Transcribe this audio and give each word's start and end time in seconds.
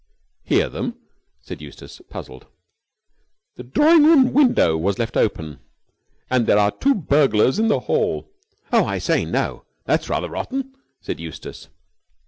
"Hear 0.45 0.67
them?" 0.67 0.95
said 1.43 1.61
Eustace, 1.61 2.01
puzzled. 2.09 2.47
"The 3.55 3.61
drawing 3.63 4.03
room 4.05 4.33
window 4.33 4.75
was 4.75 4.97
left 4.97 5.15
open, 5.15 5.59
and 6.27 6.47
there 6.47 6.57
are 6.57 6.71
two 6.71 6.95
burglars 6.95 7.59
in 7.59 7.67
the 7.67 7.81
hall." 7.81 8.27
"Oh, 8.73 8.85
I 8.85 8.97
say, 8.97 9.25
no! 9.25 9.63
That's 9.85 10.09
rather 10.09 10.31
rotten!" 10.31 10.73
said 11.01 11.19
Eustace. 11.19 11.67